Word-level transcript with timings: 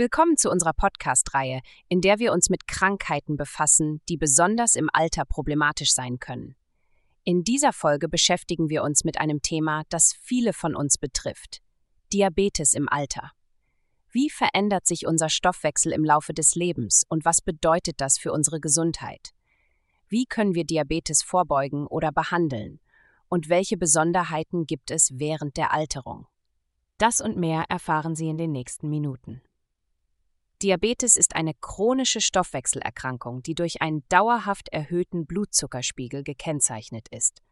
Willkommen 0.00 0.36
zu 0.36 0.48
unserer 0.48 0.74
Podcast-Reihe, 0.74 1.60
in 1.88 2.00
der 2.00 2.20
wir 2.20 2.32
uns 2.32 2.50
mit 2.50 2.68
Krankheiten 2.68 3.36
befassen, 3.36 4.00
die 4.08 4.16
besonders 4.16 4.76
im 4.76 4.88
Alter 4.92 5.24
problematisch 5.24 5.92
sein 5.92 6.20
können. 6.20 6.54
In 7.24 7.42
dieser 7.42 7.72
Folge 7.72 8.08
beschäftigen 8.08 8.68
wir 8.68 8.84
uns 8.84 9.02
mit 9.02 9.18
einem 9.18 9.42
Thema, 9.42 9.82
das 9.88 10.12
viele 10.22 10.52
von 10.52 10.76
uns 10.76 10.98
betrifft. 10.98 11.62
Diabetes 12.12 12.74
im 12.74 12.88
Alter. 12.88 13.32
Wie 14.12 14.30
verändert 14.30 14.86
sich 14.86 15.04
unser 15.04 15.28
Stoffwechsel 15.28 15.90
im 15.90 16.04
Laufe 16.04 16.32
des 16.32 16.54
Lebens 16.54 17.02
und 17.08 17.24
was 17.24 17.40
bedeutet 17.40 18.00
das 18.00 18.18
für 18.18 18.30
unsere 18.30 18.60
Gesundheit? 18.60 19.30
Wie 20.06 20.26
können 20.26 20.54
wir 20.54 20.62
Diabetes 20.62 21.24
vorbeugen 21.24 21.88
oder 21.88 22.12
behandeln? 22.12 22.78
Und 23.28 23.48
welche 23.48 23.76
Besonderheiten 23.76 24.64
gibt 24.64 24.92
es 24.92 25.18
während 25.18 25.56
der 25.56 25.72
Alterung? 25.72 26.28
Das 26.98 27.20
und 27.20 27.36
mehr 27.36 27.64
erfahren 27.68 28.14
Sie 28.14 28.28
in 28.28 28.38
den 28.38 28.52
nächsten 28.52 28.88
Minuten. 28.88 29.42
Diabetes 30.60 31.16
ist 31.16 31.36
eine 31.36 31.54
chronische 31.54 32.20
Stoffwechselerkrankung, 32.20 33.44
die 33.44 33.54
durch 33.54 33.80
einen 33.80 34.02
dauerhaft 34.08 34.68
erhöhten 34.70 35.24
Blutzuckerspiegel 35.24 36.24
gekennzeichnet 36.24 37.06
ist. 37.10 37.42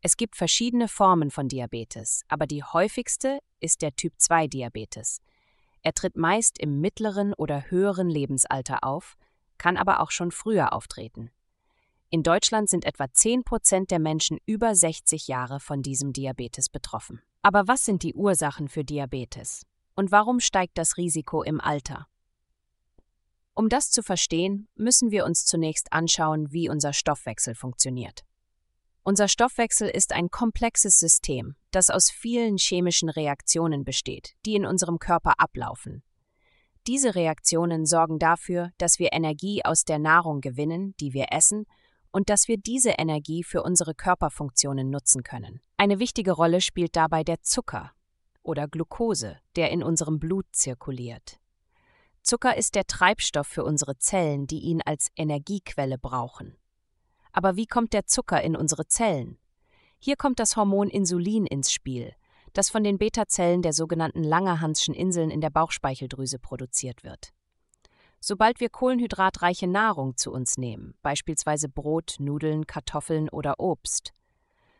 Es 0.00 0.16
gibt 0.16 0.34
verschiedene 0.34 0.88
Formen 0.88 1.30
von 1.30 1.48
Diabetes, 1.48 2.22
aber 2.28 2.46
die 2.46 2.62
häufigste 2.62 3.40
ist 3.60 3.82
der 3.82 3.94
Typ-2-Diabetes. 3.96 5.20
Er 5.82 5.92
tritt 5.92 6.16
meist 6.16 6.58
im 6.58 6.80
mittleren 6.80 7.34
oder 7.34 7.70
höheren 7.70 8.08
Lebensalter 8.08 8.82
auf, 8.82 9.16
kann 9.58 9.76
aber 9.76 10.00
auch 10.00 10.10
schon 10.10 10.30
früher 10.30 10.72
auftreten. 10.72 11.30
In 12.08 12.22
Deutschland 12.22 12.70
sind 12.70 12.86
etwa 12.86 13.12
10 13.12 13.44
Prozent 13.44 13.90
der 13.90 13.98
Menschen 13.98 14.38
über 14.46 14.74
60 14.74 15.28
Jahre 15.28 15.60
von 15.60 15.82
diesem 15.82 16.14
Diabetes 16.14 16.70
betroffen. 16.70 17.20
Aber 17.42 17.68
was 17.68 17.84
sind 17.84 18.02
die 18.02 18.14
Ursachen 18.14 18.68
für 18.68 18.84
Diabetes? 18.84 19.66
Und 19.96 20.12
warum 20.12 20.40
steigt 20.40 20.78
das 20.78 20.96
Risiko 20.98 21.42
im 21.42 21.60
Alter? 21.60 22.06
Um 23.54 23.70
das 23.70 23.90
zu 23.90 24.02
verstehen, 24.02 24.68
müssen 24.74 25.10
wir 25.10 25.24
uns 25.24 25.46
zunächst 25.46 25.92
anschauen, 25.92 26.52
wie 26.52 26.68
unser 26.68 26.92
Stoffwechsel 26.92 27.54
funktioniert. 27.54 28.20
Unser 29.02 29.28
Stoffwechsel 29.28 29.88
ist 29.88 30.12
ein 30.12 30.30
komplexes 30.30 30.98
System, 30.98 31.56
das 31.70 31.88
aus 31.88 32.10
vielen 32.10 32.58
chemischen 32.58 33.08
Reaktionen 33.08 33.84
besteht, 33.84 34.34
die 34.44 34.56
in 34.56 34.66
unserem 34.66 34.98
Körper 34.98 35.40
ablaufen. 35.40 36.02
Diese 36.86 37.14
Reaktionen 37.14 37.86
sorgen 37.86 38.18
dafür, 38.18 38.72
dass 38.78 38.98
wir 38.98 39.12
Energie 39.12 39.64
aus 39.64 39.84
der 39.84 39.98
Nahrung 39.98 40.40
gewinnen, 40.40 40.94
die 41.00 41.14
wir 41.14 41.28
essen, 41.30 41.64
und 42.12 42.28
dass 42.28 42.48
wir 42.48 42.58
diese 42.58 42.90
Energie 42.90 43.42
für 43.42 43.62
unsere 43.62 43.94
Körperfunktionen 43.94 44.90
nutzen 44.90 45.22
können. 45.22 45.60
Eine 45.76 45.98
wichtige 45.98 46.32
Rolle 46.32 46.60
spielt 46.60 46.96
dabei 46.96 47.24
der 47.24 47.42
Zucker, 47.42 47.92
oder 48.46 48.68
Glucose, 48.68 49.38
der 49.56 49.70
in 49.70 49.82
unserem 49.82 50.18
Blut 50.18 50.46
zirkuliert. 50.52 51.38
Zucker 52.22 52.56
ist 52.56 52.74
der 52.74 52.86
Treibstoff 52.86 53.46
für 53.46 53.64
unsere 53.64 53.98
Zellen, 53.98 54.46
die 54.46 54.60
ihn 54.60 54.82
als 54.84 55.10
Energiequelle 55.16 55.98
brauchen. 55.98 56.56
Aber 57.32 57.56
wie 57.56 57.66
kommt 57.66 57.92
der 57.92 58.06
Zucker 58.06 58.42
in 58.42 58.56
unsere 58.56 58.88
Zellen? 58.88 59.38
Hier 59.98 60.16
kommt 60.16 60.40
das 60.40 60.56
Hormon 60.56 60.88
Insulin 60.88 61.46
ins 61.46 61.70
Spiel, 61.70 62.14
das 62.52 62.70
von 62.70 62.82
den 62.82 62.98
Beta-Zellen 62.98 63.62
der 63.62 63.72
sogenannten 63.72 64.24
Langerhanschen 64.24 64.94
Inseln 64.94 65.30
in 65.30 65.40
der 65.40 65.50
Bauchspeicheldrüse 65.50 66.38
produziert 66.38 67.04
wird. 67.04 67.32
Sobald 68.20 68.60
wir 68.60 68.70
kohlenhydratreiche 68.70 69.66
Nahrung 69.66 70.16
zu 70.16 70.32
uns 70.32 70.56
nehmen, 70.56 70.94
beispielsweise 71.02 71.68
Brot, 71.68 72.16
Nudeln, 72.18 72.66
Kartoffeln 72.66 73.28
oder 73.28 73.60
Obst, 73.60 74.14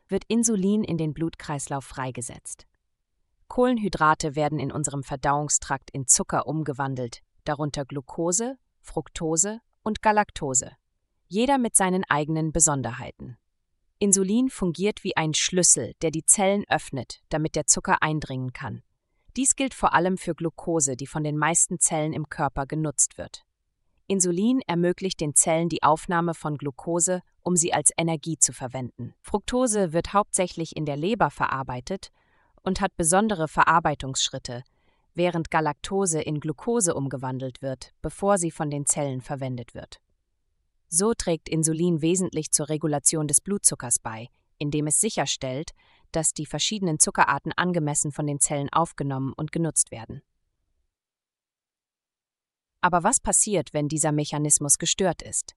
wird 0.08 0.25
Insulin 0.28 0.83
in 0.83 0.98
den 0.98 1.14
Blutkreislauf 1.14 1.84
freigesetzt. 1.84 2.67
Kohlenhydrate 3.48 4.36
werden 4.36 4.58
in 4.58 4.72
unserem 4.72 5.02
Verdauungstrakt 5.02 5.91
in 5.91 6.06
Zucker 6.06 6.47
umgewandelt, 6.47 7.22
darunter 7.44 7.84
Glucose, 7.84 8.58
Fructose 8.80 9.61
und 9.83 10.02
Galaktose, 10.02 10.73
jeder 11.27 11.58
mit 11.58 11.77
seinen 11.77 12.05
eigenen 12.05 12.52
Besonderheiten. 12.52 13.39
Insulin 13.98 14.51
fungiert 14.51 15.05
wie 15.05 15.17
ein 15.17 15.33
Schlüssel, 15.33 15.95
der 16.02 16.11
die 16.11 16.24
Zellen 16.24 16.64
öffnet, 16.68 17.23
damit 17.30 17.57
der 17.57 17.67
Zucker 17.67 18.02
eindringen 18.02 18.52
kann. 18.52 18.83
Dies 19.36 19.57
gilt 19.57 19.74
vor 19.74 19.95
allem 19.95 20.18
für 20.18 20.34
Glucose, 20.34 20.96
die 20.96 21.07
von 21.07 21.24
den 21.24 21.39
meisten 21.39 21.78
Zellen 21.78 22.13
im 22.13 22.28
Körper 22.28 22.67
genutzt 22.67 23.17
wird. 23.17 23.45
Insulin 24.07 24.61
ermöglicht 24.67 25.20
den 25.20 25.34
Zellen 25.34 25.68
die 25.68 25.83
Aufnahme 25.83 26.34
von 26.34 26.58
Glucose, 26.58 27.23
um 27.42 27.57
sie 27.57 27.73
als 27.73 27.90
Energie 27.96 28.39
zu 28.39 28.52
verwenden. 28.52 29.14
Fructose 29.20 29.92
wird 29.92 30.13
hauptsächlich 30.13 30.77
in 30.77 30.84
der 30.84 30.96
Leber 30.96 31.30
verarbeitet 31.30 32.13
und 32.66 32.80
hat 32.80 32.96
besondere 32.96 33.46
Verarbeitungsschritte, 33.46 34.64
während 35.14 35.50
Galaktose 35.50 36.20
in 36.20 36.40
Glucose 36.40 36.94
umgewandelt 36.94 37.62
wird, 37.62 37.94
bevor 38.02 38.38
sie 38.38 38.50
von 38.50 38.70
den 38.70 38.86
Zellen 38.86 39.20
verwendet 39.20 39.72
wird. 39.72 40.00
So 40.88 41.14
trägt 41.14 41.48
Insulin 41.48 42.02
wesentlich 42.02 42.50
zur 42.50 42.68
Regulation 42.68 43.28
des 43.28 43.40
Blutzuckers 43.40 44.00
bei, 44.00 44.28
indem 44.58 44.88
es 44.88 45.00
sicherstellt, 45.00 45.70
dass 46.10 46.34
die 46.34 46.44
verschiedenen 46.44 46.98
Zuckerarten 46.98 47.52
angemessen 47.52 48.10
von 48.10 48.27
den 48.27 48.40
Zellen 48.40 48.72
aufgenommen 48.72 49.33
und 49.36 49.52
genutzt 49.52 49.92
werden. 49.92 50.22
Aber 52.80 53.04
was 53.04 53.20
passiert, 53.20 53.74
wenn 53.74 53.88
dieser 53.88 54.12
Mechanismus 54.12 54.78
gestört 54.78 55.22
ist? 55.22 55.54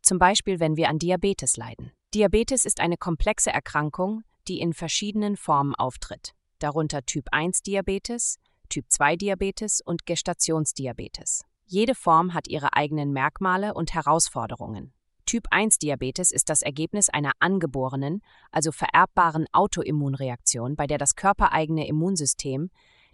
Zum 0.00 0.18
Beispiel, 0.18 0.60
wenn 0.60 0.76
wir 0.76 0.88
an 0.88 0.98
Diabetes 0.98 1.56
leiden. 1.56 1.92
Diabetes 2.14 2.64
ist 2.64 2.80
eine 2.80 2.96
komplexe 2.96 3.50
Erkrankung, 3.50 4.22
die 4.48 4.60
in 4.60 4.72
verschiedenen 4.72 5.36
Formen 5.36 5.74
auftritt 5.74 6.34
darunter 6.62 7.04
Typ 7.04 7.26
1 7.32 7.62
Diabetes, 7.62 8.38
Typ 8.68 8.86
2 8.88 9.16
Diabetes 9.16 9.80
und 9.84 10.06
Gestationsdiabetes. 10.06 11.44
Jede 11.66 11.94
Form 11.94 12.34
hat 12.34 12.48
ihre 12.48 12.74
eigenen 12.74 13.12
Merkmale 13.12 13.74
und 13.74 13.94
Herausforderungen. 13.94 14.92
Typ 15.26 15.46
1 15.50 15.78
Diabetes 15.78 16.30
ist 16.32 16.48
das 16.48 16.62
Ergebnis 16.62 17.08
einer 17.08 17.32
angeborenen, 17.38 18.22
also 18.50 18.72
vererbbaren 18.72 19.46
Autoimmunreaktion, 19.52 20.76
bei 20.76 20.86
der 20.86 20.98
das 20.98 21.14
körpereigene 21.14 21.86
Immunsystem 21.86 22.70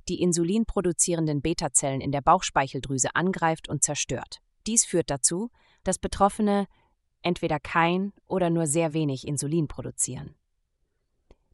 die 0.08 0.20
insulinproduzierenden 0.22 1.42
Beta-Zellen 1.42 2.00
in 2.00 2.12
der 2.12 2.22
Bauchspeicheldrüse 2.22 3.14
angreift 3.14 3.68
und 3.68 3.84
zerstört. 3.84 4.40
Dies 4.66 4.84
führt 4.84 5.10
dazu, 5.10 5.50
dass 5.84 5.98
Betroffene 5.98 6.66
entweder 7.22 7.60
kein 7.60 8.12
oder 8.26 8.50
nur 8.50 8.66
sehr 8.66 8.94
wenig 8.94 9.26
Insulin 9.26 9.68
produzieren. 9.68 10.34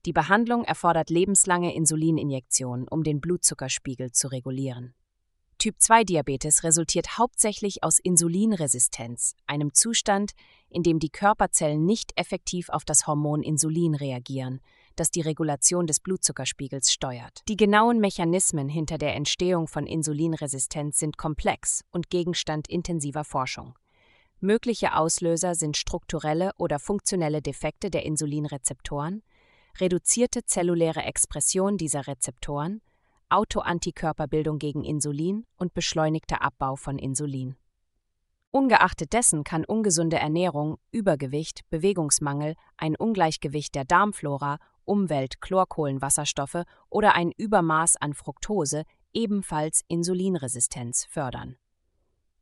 Die 0.06 0.12
Behandlung 0.12 0.64
erfordert 0.64 1.08
lebenslange 1.08 1.74
Insulininjektionen, 1.74 2.86
um 2.88 3.02
den 3.02 3.20
Blutzuckerspiegel 3.20 4.12
zu 4.12 4.28
regulieren. 4.28 4.94
Typ-2-Diabetes 5.58 6.62
resultiert 6.62 7.16
hauptsächlich 7.16 7.82
aus 7.82 7.98
Insulinresistenz, 7.98 9.34
einem 9.46 9.72
Zustand, 9.72 10.32
in 10.68 10.82
dem 10.82 10.98
die 10.98 11.08
Körperzellen 11.08 11.86
nicht 11.86 12.12
effektiv 12.16 12.68
auf 12.68 12.84
das 12.84 13.06
Hormon 13.06 13.42
Insulin 13.42 13.94
reagieren, 13.94 14.60
das 14.96 15.10
die 15.10 15.22
Regulation 15.22 15.86
des 15.86 16.00
Blutzuckerspiegels 16.00 16.92
steuert. 16.92 17.40
Die 17.48 17.56
genauen 17.56 17.98
Mechanismen 17.98 18.68
hinter 18.68 18.98
der 18.98 19.14
Entstehung 19.14 19.66
von 19.66 19.86
Insulinresistenz 19.86 20.98
sind 20.98 21.16
komplex 21.16 21.82
und 21.90 22.10
Gegenstand 22.10 22.68
intensiver 22.68 23.24
Forschung. 23.24 23.74
Mögliche 24.40 24.94
Auslöser 24.94 25.54
sind 25.54 25.78
strukturelle 25.78 26.50
oder 26.58 26.78
funktionelle 26.78 27.40
Defekte 27.40 27.88
der 27.88 28.04
Insulinrezeptoren, 28.04 29.22
reduzierte 29.80 30.44
zelluläre 30.44 31.02
Expression 31.02 31.76
dieser 31.76 32.06
Rezeptoren, 32.06 32.80
Autoantikörperbildung 33.28 34.58
gegen 34.58 34.84
Insulin 34.84 35.46
und 35.56 35.74
beschleunigter 35.74 36.42
Abbau 36.42 36.76
von 36.76 36.98
Insulin. 36.98 37.56
Ungeachtet 38.50 39.12
dessen 39.12 39.42
kann 39.42 39.64
ungesunde 39.64 40.18
Ernährung, 40.18 40.78
Übergewicht, 40.92 41.62
Bewegungsmangel, 41.70 42.54
ein 42.76 42.94
Ungleichgewicht 42.94 43.74
der 43.74 43.84
Darmflora, 43.84 44.58
Umwelt, 44.84 45.40
Chlorkohlenwasserstoffe 45.40 46.62
oder 46.88 47.14
ein 47.16 47.32
Übermaß 47.36 47.96
an 47.96 48.14
Fructose 48.14 48.84
ebenfalls 49.12 49.82
Insulinresistenz 49.88 51.04
fördern. 51.04 51.56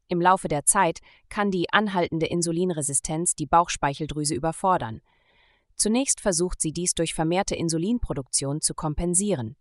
Im 0.08 0.20
Laufe 0.20 0.49
der 0.49 0.67
Zeit 0.67 0.99
kann 1.31 1.50
die 1.50 1.73
anhaltende 1.73 2.26
Insulinresistenz 2.26 3.34
die 3.34 3.46
Bauchspeicheldrüse 3.46 4.34
überfordern, 4.34 5.00
Zunächst 5.76 6.20
versucht 6.20 6.60
sie 6.60 6.72
dies 6.72 6.94
durch 6.94 7.14
vermehrte 7.14 7.54
Insulinproduktion 7.54 8.60
zu 8.60 8.74
kompensieren. 8.74 9.56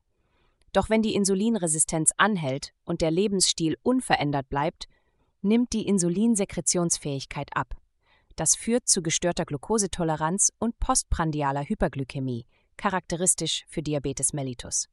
Doch 0.73 0.89
wenn 0.89 1.01
die 1.01 1.15
Insulinresistenz 1.15 2.11
anhält 2.17 2.73
und 2.85 3.01
der 3.01 3.11
Lebensstil 3.11 3.77
unverändert 3.83 4.49
bleibt, 4.49 4.87
nimmt 5.41 5.73
die 5.73 5.87
Insulinsekretionsfähigkeit 5.87 7.49
ab. 7.55 7.75
Das 8.35 8.55
führt 8.55 8.87
zu 8.87 9.01
gestörter 9.01 9.45
Glukosetoleranz 9.45 10.51
und 10.59 10.79
postprandialer 10.79 11.63
Hyperglykämie, 11.63 12.45
charakteristisch 12.77 13.65
für 13.67 13.81
Diabetes 13.81 14.33
mellitus. 14.33 14.87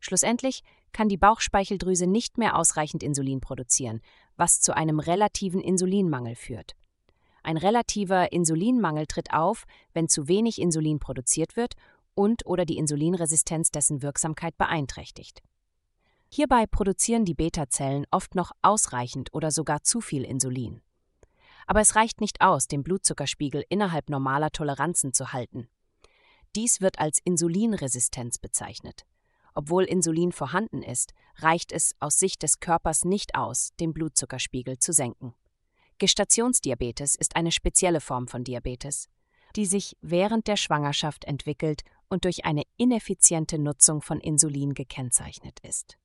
Schlussendlich 0.00 0.62
kann 0.92 1.08
die 1.08 1.16
Bauchspeicheldrüse 1.16 2.06
nicht 2.08 2.36
mehr 2.36 2.58
ausreichend 2.58 3.02
Insulin 3.02 3.40
produzieren, 3.40 4.00
was 4.36 4.60
zu 4.60 4.74
einem 4.74 4.98
relativen 4.98 5.60
Insulinmangel 5.60 6.34
führt. 6.34 6.74
Ein 7.42 7.56
relativer 7.56 8.32
Insulinmangel 8.32 9.06
tritt 9.06 9.32
auf, 9.32 9.64
wenn 9.92 10.08
zu 10.08 10.28
wenig 10.28 10.60
Insulin 10.60 10.98
produziert 11.00 11.56
wird 11.56 11.74
und 12.14 12.46
oder 12.46 12.64
die 12.64 12.76
Insulinresistenz 12.76 13.70
dessen 13.70 14.02
Wirksamkeit 14.02 14.56
beeinträchtigt. 14.56 15.42
Hierbei 16.28 16.66
produzieren 16.66 17.24
die 17.24 17.34
Beta-Zellen 17.34 18.06
oft 18.10 18.34
noch 18.34 18.52
ausreichend 18.62 19.34
oder 19.34 19.50
sogar 19.50 19.82
zu 19.82 20.00
viel 20.00 20.24
Insulin. 20.24 20.80
Aber 21.66 21.80
es 21.80 21.94
reicht 21.94 22.20
nicht 22.20 22.40
aus, 22.40 22.68
den 22.68 22.82
Blutzuckerspiegel 22.82 23.64
innerhalb 23.68 24.08
normaler 24.08 24.50
Toleranzen 24.50 25.12
zu 25.12 25.32
halten. 25.32 25.68
Dies 26.54 26.80
wird 26.80 26.98
als 26.98 27.18
Insulinresistenz 27.24 28.38
bezeichnet. 28.38 29.04
Obwohl 29.54 29.84
Insulin 29.84 30.32
vorhanden 30.32 30.82
ist, 30.82 31.12
reicht 31.36 31.72
es 31.72 31.94
aus 32.00 32.18
Sicht 32.18 32.42
des 32.42 32.60
Körpers 32.60 33.04
nicht 33.04 33.34
aus, 33.34 33.70
den 33.78 33.92
Blutzuckerspiegel 33.92 34.78
zu 34.78 34.92
senken. 34.92 35.34
Gestationsdiabetes 35.98 37.14
ist 37.14 37.36
eine 37.36 37.52
spezielle 37.52 38.00
Form 38.00 38.28
von 38.28 38.44
Diabetes, 38.44 39.08
die 39.56 39.66
sich 39.66 39.96
während 40.00 40.48
der 40.48 40.56
Schwangerschaft 40.56 41.24
entwickelt 41.24 41.82
und 42.08 42.24
durch 42.24 42.44
eine 42.44 42.62
ineffiziente 42.76 43.58
Nutzung 43.58 44.02
von 44.02 44.20
Insulin 44.20 44.74
gekennzeichnet 44.74 45.60
ist. 45.60 45.96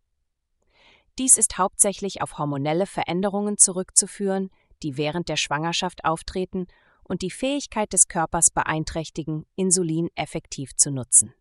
Dies 1.18 1.38
ist 1.38 1.58
hauptsächlich 1.58 2.22
auf 2.22 2.38
hormonelle 2.38 2.86
Veränderungen 2.86 3.58
zurückzuführen, 3.58 4.50
die 4.84 4.98
während 4.98 5.30
der 5.30 5.38
Schwangerschaft 5.38 6.06
auftreten 6.06 6.68
und 7.04 7.22
die 7.22 7.32
Fähigkeit 7.32 7.92
des 7.94 8.08
Körpers 8.08 8.52
beeinträchtigen, 8.52 9.46
Insulin 9.56 10.10
effektiv 10.16 10.76
zu 10.76 10.92
nutzen. 10.92 11.34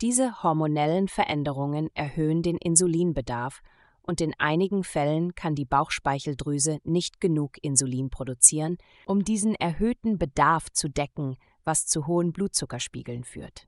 Diese 0.00 0.42
hormonellen 0.42 1.06
Veränderungen 1.06 1.88
erhöhen 1.94 2.42
den 2.42 2.56
Insulinbedarf 2.56 3.62
und 4.06 4.20
in 4.20 4.34
einigen 4.38 4.84
Fällen 4.84 5.34
kann 5.34 5.54
die 5.54 5.64
Bauchspeicheldrüse 5.64 6.78
nicht 6.84 7.20
genug 7.20 7.56
Insulin 7.62 8.10
produzieren, 8.10 8.78
um 9.06 9.24
diesen 9.24 9.54
erhöhten 9.54 10.18
Bedarf 10.18 10.70
zu 10.70 10.88
decken, 10.88 11.36
was 11.64 11.86
zu 11.86 12.06
hohen 12.06 12.32
Blutzuckerspiegeln 12.32 13.24
führt. 13.24 13.66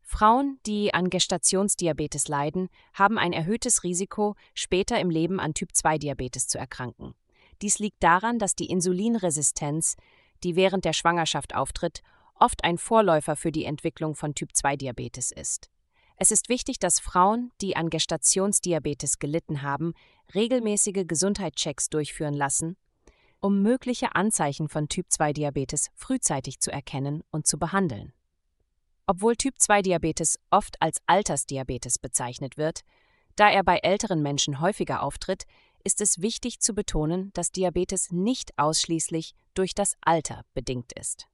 Frauen, 0.00 0.58
die 0.66 0.92
an 0.92 1.10
Gestationsdiabetes 1.10 2.28
leiden, 2.28 2.68
haben 2.92 3.18
ein 3.18 3.32
erhöhtes 3.32 3.82
Risiko, 3.82 4.36
später 4.54 5.00
im 5.00 5.10
Leben 5.10 5.40
an 5.40 5.54
Typ-2-Diabetes 5.54 6.48
zu 6.48 6.58
erkranken. 6.58 7.14
Dies 7.62 7.78
liegt 7.78 8.02
daran, 8.02 8.38
dass 8.38 8.54
die 8.54 8.66
Insulinresistenz, 8.66 9.96
die 10.44 10.54
während 10.54 10.84
der 10.84 10.92
Schwangerschaft 10.92 11.54
auftritt, 11.54 12.02
oft 12.34 12.64
ein 12.64 12.76
Vorläufer 12.76 13.36
für 13.36 13.52
die 13.52 13.64
Entwicklung 13.64 14.14
von 14.14 14.34
Typ-2-Diabetes 14.34 15.32
ist. 15.32 15.71
Es 16.22 16.30
ist 16.30 16.48
wichtig, 16.48 16.78
dass 16.78 17.00
Frauen, 17.00 17.50
die 17.60 17.74
an 17.74 17.90
Gestationsdiabetes 17.90 19.18
gelitten 19.18 19.62
haben, 19.62 19.92
regelmäßige 20.36 21.04
Gesundheitschecks 21.04 21.88
durchführen 21.88 22.34
lassen, 22.34 22.76
um 23.40 23.60
mögliche 23.60 24.14
Anzeichen 24.14 24.68
von 24.68 24.88
Typ-2-Diabetes 24.88 25.90
frühzeitig 25.96 26.60
zu 26.60 26.70
erkennen 26.70 27.24
und 27.32 27.48
zu 27.48 27.58
behandeln. 27.58 28.12
Obwohl 29.08 29.34
Typ-2-Diabetes 29.34 30.38
oft 30.52 30.80
als 30.80 30.98
Altersdiabetes 31.06 31.98
bezeichnet 31.98 32.56
wird, 32.56 32.82
da 33.34 33.50
er 33.50 33.64
bei 33.64 33.78
älteren 33.78 34.22
Menschen 34.22 34.60
häufiger 34.60 35.02
auftritt, 35.02 35.42
ist 35.82 36.00
es 36.00 36.22
wichtig 36.22 36.60
zu 36.60 36.72
betonen, 36.72 37.32
dass 37.32 37.50
Diabetes 37.50 38.12
nicht 38.12 38.56
ausschließlich 38.60 39.34
durch 39.54 39.74
das 39.74 39.96
Alter 40.00 40.44
bedingt 40.54 40.92
ist. 40.92 41.26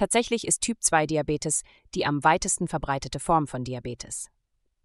Tatsächlich 0.00 0.46
ist 0.46 0.62
Typ-2-Diabetes 0.62 1.60
die 1.94 2.06
am 2.06 2.24
weitesten 2.24 2.68
verbreitete 2.68 3.20
Form 3.20 3.46
von 3.46 3.64
Diabetes. 3.64 4.30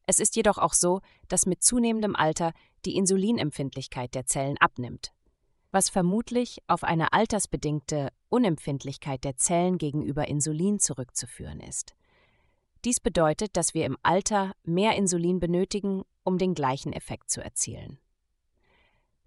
Es 0.05 0.19
ist 0.19 0.35
jedoch 0.35 0.57
auch 0.57 0.73
so, 0.73 0.99
dass 1.29 1.45
mit 1.45 1.63
zunehmendem 1.63 2.17
Alter 2.17 2.51
die 2.83 2.97
Insulinempfindlichkeit 2.97 4.13
der 4.13 4.25
Zellen 4.25 4.57
abnimmt, 4.57 5.13
was 5.71 5.89
vermutlich 5.89 6.57
auf 6.67 6.83
eine 6.83 7.13
altersbedingte 7.13 8.09
Unempfindlichkeit 8.27 9.23
der 9.23 9.37
Zellen 9.37 9.77
gegenüber 9.77 10.27
Insulin 10.27 10.79
zurückzuführen 10.79 11.61
ist. 11.61 11.95
Dies 12.83 12.99
bedeutet, 12.99 13.55
dass 13.55 13.73
wir 13.73 13.85
im 13.85 13.95
Alter 14.03 14.51
mehr 14.65 14.97
Insulin 14.97 15.39
benötigen, 15.39 16.03
um 16.25 16.37
den 16.37 16.53
gleichen 16.53 16.91
Effekt 16.91 17.31
zu 17.31 17.41
erzielen. 17.41 17.99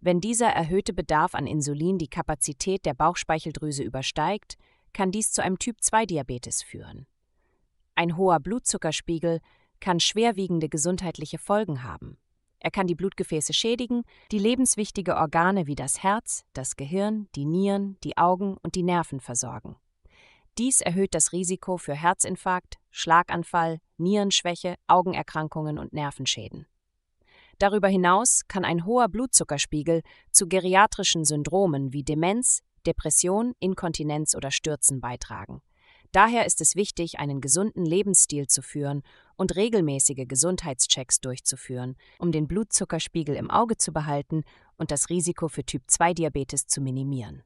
Wenn 0.02 0.20
dieser 0.20 0.48
erhöhte 0.48 0.92
Bedarf 0.92 1.34
an 1.34 1.46
Insulin 1.46 1.96
die 1.96 2.08
Kapazität 2.08 2.84
der 2.84 2.92
Bauchspeicheldrüse 2.92 3.82
übersteigt, 3.82 4.58
kann 4.92 5.10
dies 5.10 5.32
zu 5.32 5.42
einem 5.42 5.58
Typ-2-Diabetes 5.58 6.62
führen. 6.62 7.06
Ein 7.94 8.16
hoher 8.16 8.40
Blutzuckerspiegel 8.40 9.40
kann 9.80 10.00
schwerwiegende 10.00 10.68
gesundheitliche 10.68 11.38
Folgen 11.38 11.82
haben. 11.82 12.18
Er 12.60 12.70
kann 12.70 12.86
die 12.86 12.94
Blutgefäße 12.94 13.52
schädigen, 13.52 14.02
die 14.32 14.38
lebenswichtige 14.38 15.16
Organe 15.16 15.66
wie 15.66 15.76
das 15.76 16.02
Herz, 16.02 16.44
das 16.52 16.76
Gehirn, 16.76 17.28
die 17.34 17.44
Nieren, 17.44 17.96
die 18.02 18.16
Augen 18.16 18.56
und 18.62 18.74
die 18.74 18.82
Nerven 18.82 19.20
versorgen. 19.20 19.76
Dies 20.58 20.80
erhöht 20.80 21.14
das 21.14 21.32
Risiko 21.32 21.76
für 21.76 21.94
Herzinfarkt, 21.94 22.78
Schlaganfall, 22.90 23.78
Nierenschwäche, 23.96 24.74
Augenerkrankungen 24.88 25.78
und 25.78 25.92
Nervenschäden. 25.92 26.66
Darüber 27.58 27.88
hinaus 27.88 28.42
kann 28.48 28.64
ein 28.64 28.84
hoher 28.84 29.08
Blutzuckerspiegel 29.08 30.02
zu 30.32 30.48
geriatrischen 30.48 31.24
Syndromen 31.24 31.92
wie 31.92 32.02
Demenz, 32.02 32.62
Depression, 32.86 33.54
Inkontinenz 33.58 34.34
oder 34.34 34.50
Stürzen 34.50 35.00
beitragen. 35.00 35.62
Daher 36.12 36.46
ist 36.46 36.60
es 36.60 36.74
wichtig, 36.74 37.18
einen 37.18 37.40
gesunden 37.40 37.84
Lebensstil 37.84 38.46
zu 38.46 38.62
führen 38.62 39.02
und 39.36 39.56
regelmäßige 39.56 40.26
Gesundheitschecks 40.26 41.20
durchzuführen, 41.20 41.96
um 42.18 42.32
den 42.32 42.48
Blutzuckerspiegel 42.48 43.36
im 43.36 43.50
Auge 43.50 43.76
zu 43.76 43.92
behalten 43.92 44.44
und 44.78 44.90
das 44.90 45.10
Risiko 45.10 45.48
für 45.48 45.64
Typ-2-Diabetes 45.64 46.66
zu 46.66 46.80
minimieren. 46.80 47.42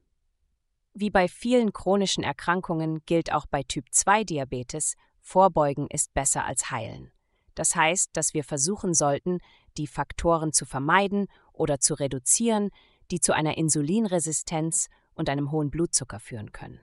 Wie 0.93 1.09
bei 1.09 1.27
vielen 1.27 1.73
chronischen 1.73 2.23
Erkrankungen 2.23 3.01
gilt 3.05 3.33
auch 3.33 3.47
bei 3.47 3.63
Typ-2-Diabetes, 3.63 4.95
Vorbeugen 5.19 5.87
ist 5.87 6.13
besser 6.13 6.45
als 6.45 6.69
heilen. 6.69 7.11
Das 7.55 7.75
heißt, 7.75 8.11
dass 8.13 8.33
wir 8.33 8.43
versuchen 8.43 8.93
sollten, 8.93 9.39
die 9.77 9.87
Faktoren 9.87 10.53
zu 10.53 10.65
vermeiden 10.65 11.27
oder 11.53 11.79
zu 11.79 11.93
reduzieren, 11.93 12.69
die 13.11 13.19
zu 13.19 13.33
einer 13.33 13.57
Insulinresistenz 13.57 14.89
und 15.15 15.29
einem 15.29 15.51
hohen 15.51 15.69
Blutzucker 15.69 16.19
führen 16.19 16.51
können. 16.51 16.79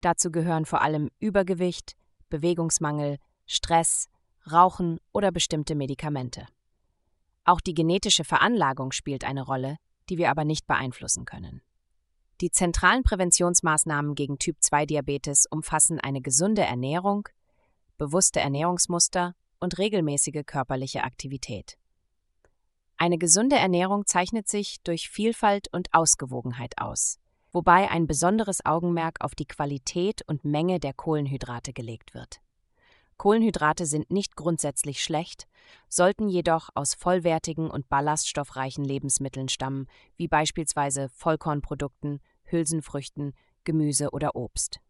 Dazu 0.00 0.30
gehören 0.30 0.64
vor 0.64 0.82
allem 0.82 1.10
Übergewicht, 1.18 1.96
Bewegungsmangel, 2.28 3.18
Stress, 3.46 4.08
Rauchen 4.50 5.00
oder 5.12 5.32
bestimmte 5.32 5.74
Medikamente. 5.74 6.46
Auch 7.44 7.60
die 7.60 7.74
genetische 7.74 8.24
Veranlagung 8.24 8.92
spielt 8.92 9.24
eine 9.24 9.42
Rolle, 9.42 9.76
die 10.08 10.18
wir 10.18 10.30
aber 10.30 10.44
nicht 10.44 10.66
beeinflussen 10.66 11.24
können. 11.24 11.62
Die 12.40 12.50
zentralen 12.50 13.02
Präventionsmaßnahmen 13.02 14.14
gegen 14.14 14.38
Typ-2-Diabetes 14.38 15.46
umfassen 15.50 15.98
eine 15.98 16.20
gesunde 16.20 16.62
Ernährung, 16.62 17.28
bewusste 17.96 18.40
Ernährungsmuster 18.40 19.34
und 19.58 19.78
regelmäßige 19.78 20.44
körperliche 20.46 21.02
Aktivität. 21.02 21.76
Eine 22.96 23.18
gesunde 23.18 23.56
Ernährung 23.56 24.06
zeichnet 24.06 24.48
sich 24.48 24.80
durch 24.82 25.08
Vielfalt 25.08 25.68
und 25.72 25.92
Ausgewogenheit 25.92 26.74
aus, 26.78 27.18
wobei 27.52 27.90
ein 27.90 28.06
besonderes 28.06 28.64
Augenmerk 28.64 29.20
auf 29.20 29.34
die 29.34 29.46
Qualität 29.46 30.22
und 30.26 30.44
Menge 30.44 30.80
der 30.80 30.94
Kohlenhydrate 30.94 31.72
gelegt 31.72 32.14
wird. 32.14 32.40
Kohlenhydrate 33.18 33.84
sind 33.84 34.10
nicht 34.10 34.36
grundsätzlich 34.36 35.02
schlecht, 35.02 35.48
sollten 35.88 36.28
jedoch 36.28 36.70
aus 36.74 36.94
vollwertigen 36.94 37.68
und 37.68 37.88
ballaststoffreichen 37.88 38.84
Lebensmitteln 38.84 39.48
stammen, 39.48 39.88
wie 40.16 40.28
beispielsweise 40.28 41.08
Vollkornprodukten, 41.08 42.20
Hülsenfrüchten, 42.44 43.34
Gemüse 43.64 44.10
oder 44.10 44.36
Obst. 44.36 44.80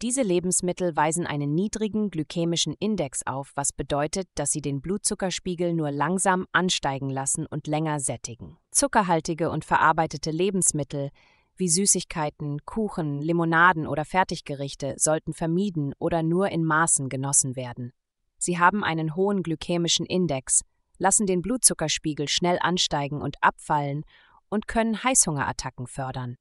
Diese 0.00 0.22
Lebensmittel 0.22 0.94
weisen 0.94 1.26
einen 1.26 1.56
niedrigen 1.56 2.10
glykämischen 2.10 2.72
Index 2.78 3.26
auf, 3.26 3.50
was 3.56 3.72
bedeutet, 3.72 4.28
dass 4.36 4.52
sie 4.52 4.60
den 4.60 4.80
Blutzuckerspiegel 4.80 5.72
nur 5.72 5.90
langsam 5.90 6.46
ansteigen 6.52 7.10
lassen 7.10 7.46
und 7.46 7.66
länger 7.66 7.98
sättigen. 7.98 8.56
Zuckerhaltige 8.70 9.50
und 9.50 9.64
verarbeitete 9.64 10.30
Lebensmittel 10.30 11.10
wie 11.56 11.68
Süßigkeiten, 11.68 12.64
Kuchen, 12.64 13.20
Limonaden 13.20 13.88
oder 13.88 14.04
Fertiggerichte 14.04 14.94
sollten 14.98 15.34
vermieden 15.34 15.92
oder 15.98 16.22
nur 16.22 16.48
in 16.50 16.64
Maßen 16.64 17.08
genossen 17.08 17.56
werden. 17.56 17.92
Sie 18.38 18.60
haben 18.60 18.84
einen 18.84 19.16
hohen 19.16 19.42
glykämischen 19.42 20.06
Index, 20.06 20.60
lassen 20.98 21.26
den 21.26 21.42
Blutzuckerspiegel 21.42 22.28
schnell 22.28 22.58
ansteigen 22.60 23.20
und 23.20 23.42
abfallen 23.42 24.04
und 24.48 24.68
können 24.68 25.02
Heißhungerattacken 25.02 25.88
fördern. 25.88 26.36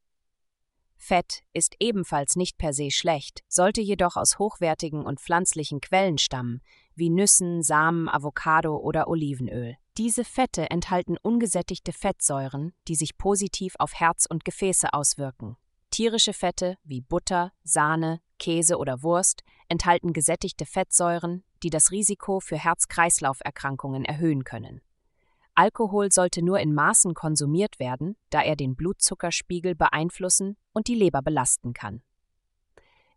Fett 0.98 1.44
ist 1.54 1.75
ebenfalls 1.80 2.36
nicht 2.36 2.58
per 2.58 2.74
se 2.74 2.92
schlecht, 2.92 3.44
sollte 3.48 3.82
jedoch 3.82 4.18
aus 4.18 4.39
hochwertigen 4.39 5.06
und 5.06 5.20
pflanzlichen 5.20 5.80
Quellen 5.80 6.18
stammen, 6.18 6.62
wie 6.96 7.10
Nüssen, 7.10 7.63
Samen, 7.63 8.10
Avocado 8.10 8.75
oder 8.77 9.08
Olivenöl. 9.08 9.77
Diese 9.98 10.24
Fette 10.24 10.70
enthalten 10.70 11.18
ungesättigte 11.22 11.94
Fettsäuren, 11.94 12.74
die 12.88 12.96
sich 12.96 13.18
positiv 13.18 13.75
auf 13.80 13.94
Herz 13.94 14.25
und 14.30 14.46
Gefäße 14.46 14.94
auswirken. 14.94 15.58
Tierische 15.92 16.34
Fette 16.34 16.77
wie 16.84 17.01
Butter, 17.01 17.54
Sahne, 17.63 18.20
Käse 18.38 18.77
oder 18.77 19.01
Wurst 19.01 19.44
enthalten 19.70 20.13
gesättigte 20.13 20.66
Fettsäuren, 20.66 21.44
die 21.63 21.70
das 21.70 21.92
Risiko 21.92 22.39
für 22.39 22.58
Herz-Kreislauf-Erkrankungen 22.58 24.06
erhöhen 24.06 24.44
können. 24.44 24.82
Alkohol 25.59 26.11
sollte 26.11 26.43
nur 26.43 26.59
in 26.59 26.71
Maßen 26.75 27.15
konsumiert 27.15 27.79
werden, 27.79 28.15
da 28.29 28.43
er 28.43 28.55
den 28.55 28.75
Blutzuckerspiegel 28.75 29.73
beeinflussen 29.73 30.55
und 30.71 30.87
die 30.87 30.93
Leber 30.93 31.23
belasten 31.23 31.73
kann. 31.73 32.03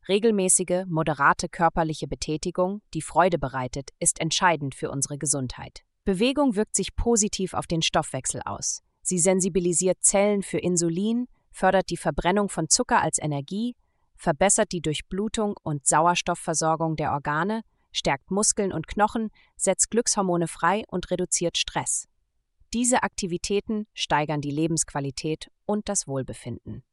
Regelmäßige, 0.09 0.87
moderate 0.87 1.51
körperliche 1.51 2.09
Betätigung, 2.09 2.81
die 2.95 3.03
Freude 3.03 3.39
bereitet, 3.39 3.91
ist 3.99 4.23
entscheidend 4.23 4.75
für 4.75 4.91
unsere 4.91 5.19
Gesundheit. 5.19 5.83
Bewegung 6.05 6.57
wirkt 6.57 6.77
sich 6.77 6.97
positiv 6.97 7.53
auf 7.53 7.67
den 7.67 7.83
Stoffwechsel 7.83 8.41
aus. 8.47 8.83
Sie 9.03 9.19
sensibilisiert 9.19 9.99
Zellen 10.01 10.43
für 10.43 10.59
Insulin, 10.59 11.29
fördert 11.53 11.91
die 11.91 11.99
Verbrennung 11.99 12.49
von 12.49 12.71
Zucker 12.71 13.03
als 13.03 13.19
Energie, 13.19 13.77
verbessert 14.17 14.73
die 14.73 14.81
Durchblutung 14.81 15.57
und 15.63 15.87
Sauerstoffversorgung 15.87 16.97
der 16.97 17.13
Organe, 17.13 17.65
stärkt 17.93 18.31
Muskeln 18.31 18.73
und 18.73 18.87
Knochen, 18.87 19.31
setzt 19.57 19.91
Glückshormone 19.91 20.49
frei 20.49 20.85
und 20.89 21.11
reduziert 21.11 21.59
Stress. 21.59 22.07
Diese 22.73 23.03
Aktivitäten 23.03 23.87
steigern 23.95 24.41
die 24.41 24.53
Lebensqualität 24.53 25.51
und 25.67 25.89
das 25.89 26.07
Wohlbefinden. 26.07 26.85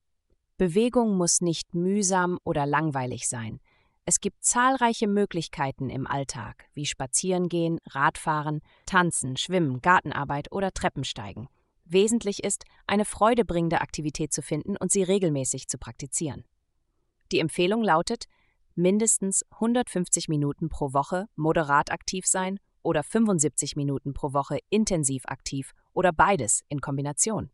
Bewegung 0.57 1.15
muss 1.15 1.39
nicht 1.39 1.75
mühsam 1.75 2.39
oder 2.43 2.65
langweilig 2.65 3.29
sein. 3.29 3.59
Es 4.05 4.19
gibt 4.19 4.43
zahlreiche 4.43 5.07
Möglichkeiten 5.07 5.91
im 5.91 6.07
Alltag, 6.07 6.65
wie 6.73 6.87
Spazierengehen, 6.87 7.77
Radfahren, 7.85 8.61
Tanzen, 8.87 9.37
Schwimmen, 9.37 9.81
Gartenarbeit 9.81 10.51
oder 10.51 10.71
Treppensteigen. 10.71 11.47
Wesentlich 11.85 12.43
ist, 12.43 12.63
eine 12.87 13.05
freudebringende 13.05 13.79
Aktivität 13.79 14.33
zu 14.33 14.41
finden 14.41 14.77
und 14.77 14.91
sie 14.91 15.03
regelmäßig 15.03 15.67
zu 15.67 15.77
praktizieren. 15.77 16.43
Die 17.31 17.39
Empfehlung 17.39 17.83
lautet, 17.83 18.25
mindestens 18.73 19.43
150 19.51 20.27
Minuten 20.27 20.69
pro 20.69 20.93
Woche 20.93 21.27
moderat 21.35 21.91
aktiv 21.91 22.25
sein 22.25 22.59
oder 22.87 23.03
75 23.03 23.75
Minuten 23.75 24.13
pro 24.13 24.31
Woche 24.31 24.59
intensiv 24.69 25.25
aktiv 25.25 25.73
oder 25.93 26.13
beides 26.13 26.63
in 26.69 26.79
Kombination. 26.79 27.51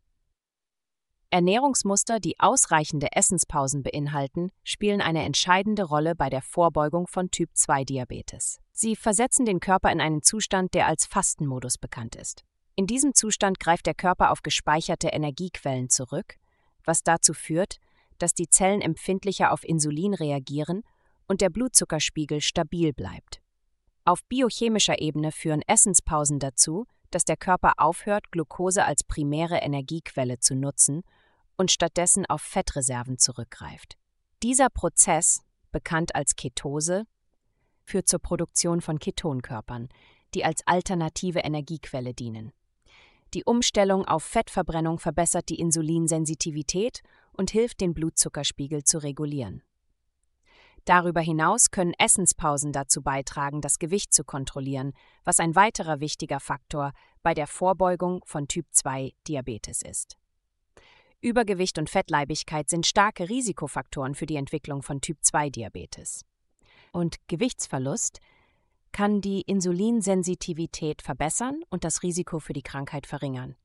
Ernährungsmuster, 1.31 2.19
die 2.19 2.39
ausreichende 2.39 3.07
Essenspausen 3.11 3.81
beinhalten, 3.81 4.51
spielen 4.63 5.01
eine 5.01 5.23
entscheidende 5.23 5.85
Rolle 5.85 6.13
bei 6.13 6.29
der 6.29 6.43
Vorbeugung 6.43 7.07
von 7.07 7.31
Typ-2-Diabetes. 7.31 8.59
Sie 8.71 8.95
versetzen 8.95 9.43
den 9.47 9.59
Körper 9.59 9.91
in 9.91 9.99
einen 9.99 10.21
Zustand, 10.21 10.75
der 10.75 10.85
als 10.85 11.07
Fastenmodus 11.07 11.79
bekannt 11.79 12.15
ist. 12.15 12.43
In 12.75 12.85
diesem 12.85 13.15
Zustand 13.15 13.59
greift 13.59 13.87
der 13.87 13.95
Körper 13.95 14.29
auf 14.29 14.43
gespeicherte 14.43 15.07
Energiequellen 15.07 15.89
zurück, 15.89 16.35
was 16.85 17.01
dazu 17.01 17.33
führt, 17.33 17.77
dass 18.19 18.35
die 18.35 18.49
Zellen 18.49 18.81
empfindlicher 18.81 19.51
auf 19.51 19.63
Insulin 19.63 20.13
reagieren 20.13 20.83
und 21.27 21.41
der 21.41 21.49
Blutzuckerspiegel 21.49 22.41
stabil 22.41 22.93
bleibt. 22.93 23.42
Auf 24.05 24.23
biochemischer 24.25 25.01
Ebene 25.01 25.31
führen 25.31 25.61
Essenspausen 25.65 26.39
dazu, 26.39 26.85
dass 27.09 27.23
der 27.23 27.37
Körper 27.37 27.73
aufhört, 27.77 28.31
Glucose 28.31 28.83
als 28.83 29.03
primäre 29.03 29.57
Energiequelle 29.57 30.39
zu 30.39 30.55
nutzen 30.55 31.03
und 31.55 31.71
stattdessen 31.71 32.25
auf 32.25 32.41
Fettreserven 32.41 33.17
zurückgreift. 33.17 33.97
Dieser 34.41 34.69
Prozess, 34.69 35.41
bekannt 35.71 36.15
als 36.15 36.35
Ketose, 36.35 37.05
führt 37.85 38.09
zur 38.09 38.19
Produktion 38.19 38.81
von 38.81 38.99
Ketonkörpern, 38.99 39.87
die 40.33 40.43
als 40.43 40.65
alternative 40.65 41.39
Energiequelle 41.39 42.13
dienen. 42.13 42.51
Die 43.33 43.45
Umstellung 43.45 44.05
auf 44.05 44.23
Fettverbrennung 44.23 44.99
verbessert 44.99 45.49
die 45.49 45.59
Insulinsensitivität 45.59 47.01
und 47.31 47.51
hilft, 47.51 47.79
den 47.79 47.93
Blutzuckerspiegel 47.93 48.83
zu 48.83 48.97
regulieren. 48.99 49.63
Darüber 50.85 51.21
hinaus 51.21 51.71
können 51.71 51.93
Essenspausen 51.97 52.73
dazu 52.73 53.01
beitragen, 53.01 53.61
das 53.61 53.79
Gewicht 53.79 54.13
zu 54.13 54.23
kontrollieren, 54.23 54.93
was 55.23 55.39
ein 55.39 55.55
weiterer 55.55 56.01
wichtiger 56.01 56.39
Faktor 56.39 56.91
bei 57.21 57.33
der 57.33 57.47
Vorbeugung 57.47 58.21
von 58.25 58.47
Typ-2-Diabetes 58.47 59.81
ist. 59.81 60.17
Übergewicht 61.21 61.79
und 61.79 61.89
Fettleibigkeit 61.89 62.69
sind 62.69 62.85
starke 62.85 63.29
Risikofaktoren 63.29 64.13
für 64.13 64.25
die 64.25 64.35
Entwicklung 64.35 64.83
von 64.83 64.99
Typ-2-Diabetes. 64.99 66.25
Und 66.91 67.15
Gewichtsverlust 67.29 68.19
kann 68.91 69.21
die 69.21 69.41
Insulinsensitivität 69.41 71.01
verbessern 71.01 71.63
und 71.69 71.85
das 71.85 72.03
Risiko 72.03 72.39
für 72.39 72.53
die 72.53 72.61
Krankheit 72.61 73.07
verringern. 73.07 73.55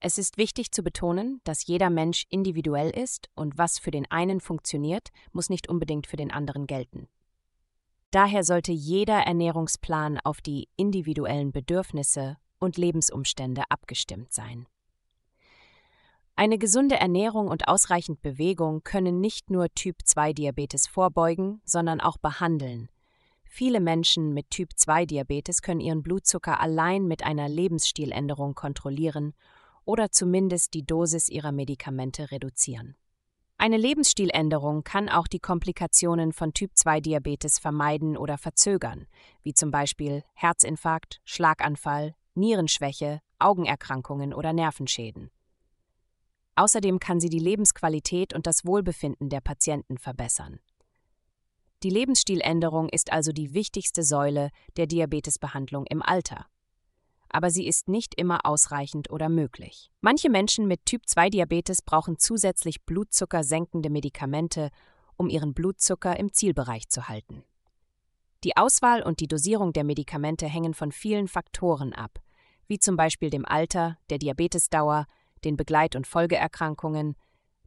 Es 0.00 0.16
ist 0.16 0.38
wichtig 0.38 0.70
zu 0.70 0.84
betonen, 0.84 1.40
dass 1.42 1.66
jeder 1.66 1.90
Mensch 1.90 2.24
individuell 2.30 2.90
ist 2.90 3.30
und 3.34 3.58
was 3.58 3.78
für 3.78 3.90
den 3.90 4.08
einen 4.10 4.40
funktioniert, 4.40 5.08
muss 5.32 5.50
nicht 5.50 5.68
unbedingt 5.68 6.06
für 6.06 6.16
den 6.16 6.30
anderen 6.30 6.68
gelten. 6.68 7.08
Daher 8.12 8.44
sollte 8.44 8.72
jeder 8.72 9.18
Ernährungsplan 9.18 10.18
auf 10.22 10.40
die 10.40 10.68
individuellen 10.76 11.50
Bedürfnisse 11.50 12.36
und 12.60 12.76
Lebensumstände 12.76 13.62
abgestimmt 13.70 14.32
sein. 14.32 14.66
Eine 16.36 16.58
gesunde 16.58 16.94
Ernährung 16.94 17.48
und 17.48 17.66
ausreichend 17.66 18.22
Bewegung 18.22 18.84
können 18.84 19.20
nicht 19.20 19.50
nur 19.50 19.68
Typ-2-Diabetes 19.74 20.86
vorbeugen, 20.86 21.60
sondern 21.64 22.00
auch 22.00 22.18
behandeln. 22.18 22.88
Viele 23.42 23.80
Menschen 23.80 24.32
mit 24.32 24.50
Typ-2-Diabetes 24.50 25.62
können 25.62 25.80
ihren 25.80 26.04
Blutzucker 26.04 26.60
allein 26.60 27.08
mit 27.08 27.24
einer 27.24 27.48
Lebensstiländerung 27.48 28.54
kontrollieren 28.54 29.34
oder 29.88 30.10
zumindest 30.10 30.74
die 30.74 30.84
Dosis 30.84 31.30
ihrer 31.30 31.50
Medikamente 31.50 32.30
reduzieren. 32.30 32.94
Eine 33.56 33.78
Lebensstiländerung 33.78 34.84
kann 34.84 35.08
auch 35.08 35.26
die 35.26 35.40
Komplikationen 35.40 36.34
von 36.34 36.52
Typ-2-Diabetes 36.52 37.58
vermeiden 37.58 38.18
oder 38.18 38.36
verzögern, 38.36 39.06
wie 39.42 39.54
zum 39.54 39.70
Beispiel 39.70 40.24
Herzinfarkt, 40.34 41.22
Schlaganfall, 41.24 42.14
Nierenschwäche, 42.34 43.22
Augenerkrankungen 43.38 44.34
oder 44.34 44.52
Nervenschäden. 44.52 45.30
Außerdem 46.54 47.00
kann 47.00 47.18
sie 47.18 47.30
die 47.30 47.38
Lebensqualität 47.38 48.34
und 48.34 48.46
das 48.46 48.66
Wohlbefinden 48.66 49.30
der 49.30 49.40
Patienten 49.40 49.96
verbessern. 49.96 50.60
Die 51.82 51.90
Lebensstiländerung 51.90 52.90
ist 52.90 53.10
also 53.10 53.32
die 53.32 53.54
wichtigste 53.54 54.02
Säule 54.02 54.50
der 54.76 54.86
Diabetesbehandlung 54.86 55.86
im 55.86 56.02
Alter. 56.02 56.46
Aber 57.30 57.50
sie 57.50 57.66
ist 57.66 57.88
nicht 57.88 58.14
immer 58.14 58.46
ausreichend 58.46 59.10
oder 59.10 59.28
möglich. 59.28 59.90
Manche 60.00 60.30
Menschen 60.30 60.66
mit 60.66 60.86
Typ-2-Diabetes 60.86 61.82
brauchen 61.82 62.18
zusätzlich 62.18 62.84
blutzuckersenkende 62.84 63.90
Medikamente, 63.90 64.70
um 65.16 65.28
ihren 65.28 65.52
Blutzucker 65.52 66.18
im 66.18 66.32
Zielbereich 66.32 66.88
zu 66.88 67.08
halten. 67.08 67.44
Die 68.44 68.56
Auswahl 68.56 69.02
und 69.02 69.20
die 69.20 69.26
Dosierung 69.26 69.72
der 69.72 69.84
Medikamente 69.84 70.46
hängen 70.46 70.72
von 70.72 70.92
vielen 70.92 71.26
Faktoren 71.26 71.92
ab, 71.92 72.20
wie 72.68 72.78
zum 72.78 72.96
Beispiel 72.96 73.30
dem 73.30 73.44
Alter, 73.44 73.98
der 74.10 74.18
Diabetesdauer, 74.18 75.06
den 75.44 75.56
Begleit- 75.56 75.96
und 75.96 76.06
Folgeerkrankungen, 76.06 77.16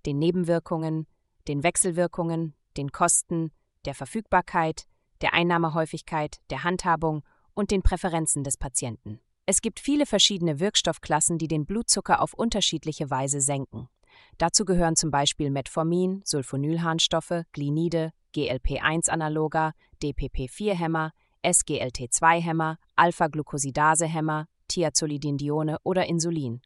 den 0.05 0.17
Nebenwirkungen, 0.17 1.07
den 1.47 1.63
Wechselwirkungen, 1.63 2.55
den 2.77 2.91
Kosten, 2.91 3.51
der 3.85 3.95
Verfügbarkeit, 3.95 4.85
der 5.21 5.33
Einnahmehäufigkeit, 5.33 6.37
der 6.49 6.63
Handhabung 6.63 7.23
und 7.53 7.71
den 7.71 7.81
Präferenzen 7.81 8.43
des 8.43 8.57
Patienten. 8.57 9.19
Es 9.45 9.61
gibt 9.61 9.79
viele 9.79 10.05
verschiedene 10.05 10.59
Wirkstoffklassen, 10.59 11.37
die 11.37 11.47
den 11.47 11.65
Blutzucker 11.65 12.21
auf 12.21 12.33
unterschiedliche 12.33 13.09
Weise 13.09 13.41
senken. 13.41 13.89
Dazu 14.37 14.65
gehören 14.65 14.95
zum 14.95 15.11
Beispiel 15.11 15.49
Metformin, 15.49 16.21
Sulfonylharnstoffe, 16.25 17.43
Glinide, 17.51 18.11
GLP-1-Analoga, 18.33 19.73
DPP-4-Hämmer, 20.01 21.11
SGLT2-Hämmer, 21.43 22.77
Alpha-Glucosidase-Hämmer, 22.95 24.47
Thiazolidindione 24.67 25.77
oder 25.83 26.05
Insulin. 26.05 26.61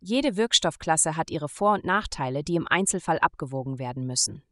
Jede 0.00 0.36
Wirkstoffklasse 0.36 1.16
hat 1.16 1.30
ihre 1.30 1.48
Vor- 1.48 1.74
und 1.74 1.84
Nachteile, 1.84 2.44
die 2.44 2.56
im 2.56 2.68
Einzelfall 2.68 3.18
abgewogen 3.18 3.78
werden 3.78 4.06
müssen. 4.06 4.42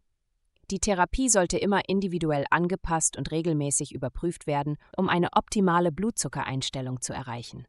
Die 0.71 0.79
Therapie 0.79 1.29
sollte 1.29 1.59
immer 1.59 1.89
individuell 1.89 2.47
angepasst 2.51 3.17
und 3.17 3.31
regelmäßig 3.31 3.95
überprüft 3.95 4.47
werden, 4.47 4.77
um 4.97 5.09
eine 5.09 5.33
optimale 5.33 5.93
Blutzuckereinstellung 5.93 7.01
zu 7.03 7.13
erreichen. 7.13 7.67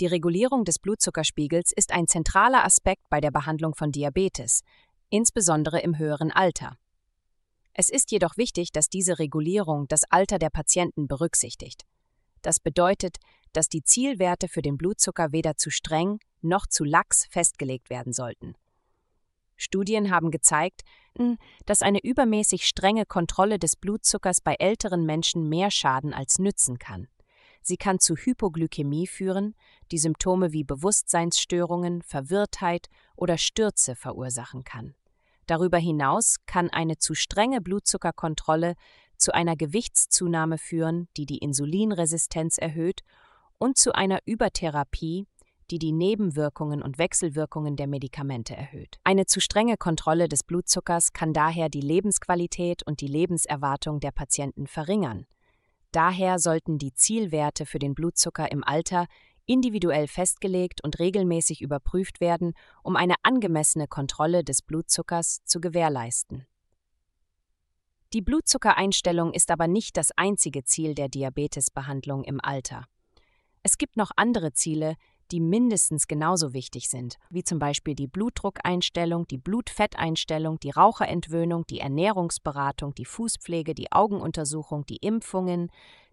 Die 0.00 0.06
Regulierung 0.06 0.64
des 0.64 0.78
Blutzuckerspiegels 0.78 1.72
ist 1.72 1.92
ein 1.92 2.08
zentraler 2.08 2.64
Aspekt 2.64 3.08
bei 3.10 3.20
der 3.20 3.30
Behandlung 3.30 3.74
von 3.74 3.92
Diabetes, 3.92 4.62
insbesondere 5.10 5.80
im 5.80 5.98
höheren 5.98 6.30
Alter. 6.30 6.78
Es 7.74 7.90
ist 7.90 8.10
jedoch 8.10 8.36
wichtig, 8.36 8.72
dass 8.72 8.88
diese 8.88 9.18
Regulierung 9.18 9.86
das 9.88 10.04
Alter 10.10 10.38
der 10.38 10.50
Patienten 10.50 11.08
berücksichtigt. 11.08 11.82
Das 12.40 12.58
bedeutet, 12.58 13.18
dass 13.52 13.68
die 13.68 13.82
Zielwerte 13.82 14.48
für 14.48 14.62
den 14.62 14.76
Blutzucker 14.76 15.32
weder 15.32 15.56
zu 15.56 15.70
streng 15.70 16.18
noch 16.40 16.66
zu 16.66 16.84
lax 16.84 17.26
festgelegt 17.30 17.90
werden 17.90 18.12
sollten. 18.12 18.54
Studien 19.62 20.10
haben 20.10 20.30
gezeigt, 20.30 20.82
hm, 21.16 21.38
dass 21.66 21.82
eine 21.82 22.02
übermäßig 22.02 22.66
strenge 22.66 23.06
Kontrolle 23.06 23.58
des 23.58 23.76
Blutzuckers 23.76 24.40
bei 24.40 24.54
älteren 24.54 25.06
Menschen 25.06 25.48
mehr 25.48 25.70
Schaden 25.70 26.12
als 26.12 26.38
nützen 26.38 26.78
kann. 26.78 27.08
Sie 27.62 27.76
kann 27.76 28.00
zu 28.00 28.16
Hypoglykämie 28.16 29.06
führen, 29.06 29.54
die 29.92 29.98
Symptome 29.98 30.52
wie 30.52 30.64
Bewusstseinsstörungen, 30.64 32.02
Verwirrtheit 32.02 32.88
oder 33.14 33.38
Stürze 33.38 33.94
verursachen 33.94 34.64
kann. 34.64 34.94
Darüber 35.46 35.78
hinaus 35.78 36.36
kann 36.46 36.70
eine 36.70 36.98
zu 36.98 37.14
strenge 37.14 37.60
Blutzuckerkontrolle 37.60 38.74
zu 39.16 39.32
einer 39.32 39.54
Gewichtszunahme 39.54 40.58
führen, 40.58 41.08
die 41.16 41.26
die 41.26 41.38
Insulinresistenz 41.38 42.58
erhöht 42.58 43.02
und 43.58 43.78
zu 43.78 43.94
einer 43.94 44.18
Übertherapie, 44.26 45.28
die 45.72 45.78
die 45.78 45.92
Nebenwirkungen 45.92 46.82
und 46.82 46.98
Wechselwirkungen 46.98 47.76
der 47.76 47.86
Medikamente 47.86 48.54
erhöht. 48.54 48.98
Eine 49.04 49.24
zu 49.24 49.40
strenge 49.40 49.78
Kontrolle 49.78 50.28
des 50.28 50.44
Blutzuckers 50.44 51.14
kann 51.14 51.32
daher 51.32 51.70
die 51.70 51.80
Lebensqualität 51.80 52.86
und 52.86 53.00
die 53.00 53.06
Lebenserwartung 53.06 53.98
der 53.98 54.10
Patienten 54.10 54.66
verringern. 54.66 55.26
Daher 55.90 56.38
sollten 56.38 56.76
die 56.76 56.92
Zielwerte 56.92 57.64
für 57.64 57.78
den 57.78 57.94
Blutzucker 57.94 58.52
im 58.52 58.62
Alter 58.62 59.06
individuell 59.46 60.08
festgelegt 60.08 60.84
und 60.84 60.98
regelmäßig 60.98 61.62
überprüft 61.62 62.20
werden, 62.20 62.52
um 62.82 62.94
eine 62.94 63.14
angemessene 63.22 63.88
Kontrolle 63.88 64.44
des 64.44 64.60
Blutzuckers 64.60 65.42
zu 65.44 65.60
gewährleisten. 65.60 66.46
Die 68.12 68.20
Blutzuckereinstellung 68.20 69.32
ist 69.32 69.50
aber 69.50 69.68
nicht 69.68 69.96
das 69.96 70.10
einzige 70.16 70.64
Ziel 70.64 70.94
der 70.94 71.08
Diabetesbehandlung 71.08 72.24
im 72.24 72.40
Alter. 72.42 72.84
Es 73.62 73.78
gibt 73.78 73.96
noch 73.96 74.10
andere 74.16 74.52
Ziele, 74.52 74.96
die 75.32 75.40
mindestens 75.40 76.06
genauso 76.06 76.52
wichtig 76.52 76.88
sind, 76.88 77.16
wie 77.30 77.42
zum 77.42 77.58
Beispiel 77.58 77.94
die 77.94 78.06
Blutdruckeinstellung, 78.06 79.26
die 79.26 79.38
Blutfetteinstellung, 79.38 80.60
die 80.60 80.70
Raucherentwöhnung, 80.70 81.66
die 81.66 81.80
Ernährungsberatung, 81.80 82.94
die 82.94 83.06
Fußpflege, 83.06 83.74
die 83.74 83.90
Augenuntersuchung, 83.90 84.84
die 84.84 84.98
Impfungen, 84.98 85.70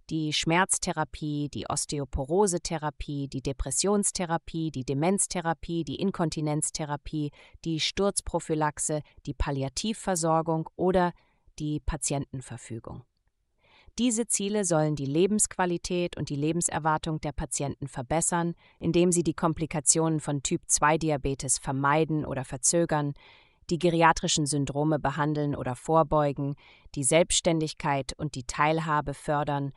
die 0.09 0.33
Schmerztherapie, 0.33 1.49
die 1.53 1.67
Osteoporosetherapie, 1.69 3.27
die 3.27 3.41
Depressionstherapie, 3.41 4.71
die 4.71 4.85
Demenztherapie, 4.85 5.83
die 5.83 5.97
Inkontinenztherapie, 5.97 7.31
die 7.65 7.79
Sturzprophylaxe, 7.79 9.01
die 9.25 9.33
Palliativversorgung 9.33 10.69
oder 10.75 11.13
die 11.59 11.79
Patientenverfügung. 11.79 13.03
Diese 13.97 14.27
Ziele 14.27 14.65
sollen 14.65 14.95
die 14.95 15.05
Lebensqualität 15.05 16.17
und 16.17 16.29
die 16.29 16.35
Lebenserwartung 16.35 17.19
der 17.21 17.31
Patienten 17.31 17.87
verbessern, 17.87 18.55
indem 18.79 19.11
sie 19.11 19.23
die 19.23 19.33
Komplikationen 19.33 20.19
von 20.19 20.43
Typ-2-Diabetes 20.43 21.57
vermeiden 21.57 22.25
oder 22.25 22.45
verzögern, 22.45 23.13
die 23.69 23.79
geriatrischen 23.79 24.45
Syndrome 24.45 24.99
behandeln 24.99 25.55
oder 25.55 25.75
vorbeugen, 25.75 26.55
die 26.95 27.03
Selbstständigkeit 27.03 28.13
und 28.17 28.35
die 28.35 28.43
Teilhabe 28.43 29.13
fördern, 29.13 29.73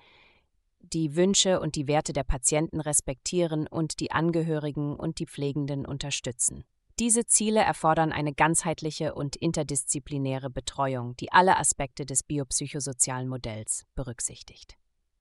die 0.81 1.15
Wünsche 1.15 1.61
und 1.61 1.77
die 1.77 1.87
Werte 1.87 2.13
der 2.13 2.25
Patienten 2.25 2.81
respektieren 2.81 3.67
und 3.67 4.01
die 4.01 4.11
Angehörigen 4.11 4.97
und 4.97 5.19
die 5.19 5.27
Pflegenden 5.27 5.87
unterstützen. 5.87 6.65
Diese 6.99 7.27
Ziele 7.27 7.61
erfordern 7.61 8.13
eine 8.13 8.35
ganzheitliche 8.35 9.15
und 9.15 9.37
interdisziplinäre 9.37 10.51
Betreuung, 10.51 11.17
die 11.17 11.33
alle 11.33 11.57
Aspekte 11.57 12.05
des 12.05 12.23
biopsychosozialen 12.23 13.29
Modells 13.29 13.85
berücksichtigt. 13.95 14.77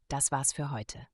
Das 0.10 0.32
war's 0.32 0.51
für 0.51 0.72
heute. 0.72 1.08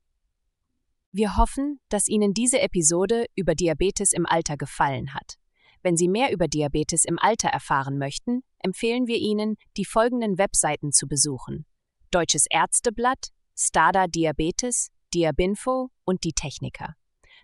Wir 1.12 1.36
hoffen, 1.36 1.80
dass 1.88 2.08
Ihnen 2.08 2.34
diese 2.34 2.60
Episode 2.60 3.26
über 3.34 3.54
Diabetes 3.54 4.12
im 4.12 4.26
Alter 4.26 4.56
gefallen 4.56 5.14
hat. 5.14 5.36
Wenn 5.82 5.96
Sie 5.96 6.08
mehr 6.08 6.32
über 6.32 6.48
Diabetes 6.48 7.04
im 7.04 7.18
Alter 7.18 7.48
erfahren 7.48 7.96
möchten, 7.96 8.42
empfehlen 8.58 9.06
wir 9.06 9.16
Ihnen, 9.16 9.56
die 9.76 9.84
folgenden 9.84 10.36
Webseiten 10.36 10.92
zu 10.92 11.06
besuchen: 11.06 11.64
Deutsches 12.10 12.46
Ärzteblatt, 12.50 13.28
Stada 13.56 14.06
Diabetes, 14.06 14.90
Diabinfo 15.14 15.90
und 16.04 16.24
die 16.24 16.32
Techniker. 16.32 16.94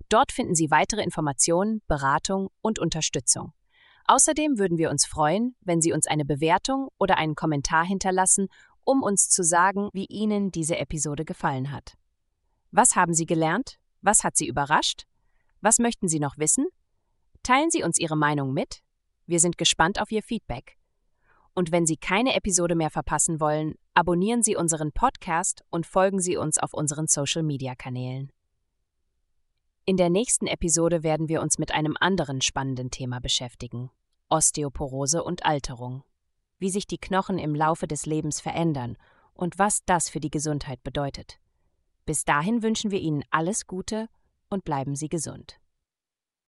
Dort 0.08 0.32
finden 0.32 0.54
Sie 0.54 0.70
weitere 0.70 1.02
Informationen, 1.02 1.82
Beratung 1.87 2.49
und 2.61 2.78
Unterstützung. 2.78 3.52
Außerdem 4.06 4.58
würden 4.58 4.76
wir 4.76 4.90
uns 4.90 5.06
freuen, 5.06 5.56
wenn 5.61 5.80
Sie 5.80 5.92
uns 5.92 6.06
eine 6.06 6.25
Bewertung 6.25 6.88
oder 6.99 7.16
einen 7.16 7.34
Kommentar 7.34 7.84
hinterlassen, 7.84 8.49
um 8.84 9.02
uns 9.02 9.30
zu 9.30 9.42
sagen, 9.42 9.88
wie 9.92 10.06
Ihnen 10.06 10.50
diese 10.50 10.76
Episode 10.76 11.25
gefallen 11.25 11.73
hat. 11.73 11.94
Was 12.70 12.96
haben 12.96 13.14
Sie 13.14 13.25
gelernt? 13.25 13.78
Was 14.02 14.25
hat 14.25 14.37
Sie 14.37 14.46
überrascht? 14.46 15.04
Was 15.62 15.78
möchten 15.78 16.08
Sie 16.08 16.20
noch 16.20 16.37
wissen? 16.37 16.66
Teilen 17.42 17.70
Sie 17.70 17.82
uns 17.82 17.99
Ihre 17.99 18.16
Meinung 18.16 18.52
mit. 18.52 18.80
Wir 19.26 19.40
sind 19.40 19.56
gespannt 19.56 20.00
auf 20.00 20.12
Ihr 20.12 20.23
Feedback. 20.23 20.76
Und 21.54 21.73
wenn 21.73 21.87
Sie 21.87 21.96
keine 21.96 22.34
Episode 22.34 22.75
mehr 22.75 22.90
verpassen 22.90 23.40
wollen, 23.40 23.76
abonnieren 23.94 24.42
Sie 24.42 24.56
unseren 24.56 24.92
Podcast 24.92 25.62
und 25.70 25.87
folgen 25.87 26.20
Sie 26.20 26.37
uns 26.37 26.58
auf 26.58 26.75
unseren 26.75 27.06
Social-Media-Kanälen. 27.06 28.30
In 29.87 29.99
der 29.99 30.09
nächsten 30.09 30.47
Episode 30.47 31.03
werden 31.03 31.29
wir 31.29 31.42
uns 31.42 31.59
mit 31.59 31.70
einem 31.73 31.94
anderen 32.01 32.40
spannenden 32.40 32.90
Thema 32.90 33.20
beschäftigen. 33.20 33.90
Osteoporose 34.31 35.23
und 35.23 35.44
Alterung. 35.44 36.05
Wie 36.59 36.70
sich 36.70 36.87
die 36.87 36.97
Knochen 36.97 37.38
im 37.38 37.55
Laufe 37.55 37.87
des 37.87 38.07
Lebens 38.07 38.40
verändern 38.40 38.97
und 39.35 39.59
was 39.59 39.85
das 39.85 40.09
für 40.09 40.20
die 40.20 40.31
Gesundheit 40.31 40.83
bedeutet. 40.85 41.38
Bis 42.07 42.25
dahin 42.25 42.62
wünschen 42.62 42.92
wir 42.92 43.01
Ihnen 43.01 43.25
alles 43.31 43.66
Gute 43.66 44.09
und 44.49 44.64
bleiben 44.64 44.97
Sie 44.97 45.11
gesund. 45.11 45.61